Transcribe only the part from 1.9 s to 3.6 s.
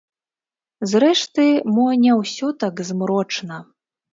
не ўсё так змрочна.